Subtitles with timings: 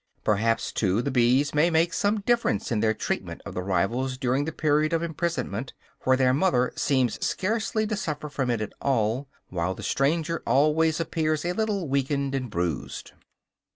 [0.23, 4.45] Perhaps too the bees may make some difference in their treatment of the rivals during
[4.45, 9.27] the period of imprisonment, for their mother seems scarcely to suffer from it at all,
[9.49, 13.11] while the stranger always appears a little weakened and bruised.